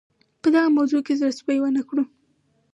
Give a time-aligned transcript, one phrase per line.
[0.41, 2.03] په دغه موضوع کې زړه سوی ونه کړو.